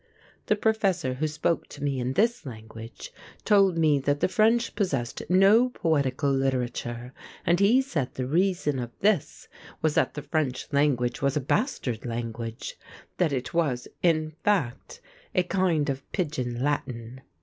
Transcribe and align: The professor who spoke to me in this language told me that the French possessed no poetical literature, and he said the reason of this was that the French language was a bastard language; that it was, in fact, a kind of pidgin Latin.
The 0.47 0.55
professor 0.55 1.13
who 1.13 1.27
spoke 1.27 1.67
to 1.67 1.83
me 1.83 1.99
in 1.99 2.13
this 2.13 2.43
language 2.43 3.13
told 3.45 3.77
me 3.77 3.99
that 3.99 4.19
the 4.19 4.27
French 4.27 4.73
possessed 4.73 5.21
no 5.29 5.69
poetical 5.69 6.31
literature, 6.31 7.13
and 7.45 7.59
he 7.59 7.83
said 7.83 8.15
the 8.15 8.25
reason 8.25 8.79
of 8.79 8.89
this 9.01 9.47
was 9.83 9.93
that 9.93 10.15
the 10.15 10.23
French 10.23 10.67
language 10.71 11.21
was 11.21 11.37
a 11.37 11.39
bastard 11.39 12.03
language; 12.03 12.79
that 13.17 13.31
it 13.31 13.53
was, 13.53 13.87
in 14.01 14.31
fact, 14.43 15.01
a 15.35 15.43
kind 15.43 15.87
of 15.87 16.11
pidgin 16.11 16.63
Latin. 16.63 17.21